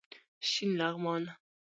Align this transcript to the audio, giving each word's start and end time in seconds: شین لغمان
شین 0.49 0.69
لغمان 0.79 1.23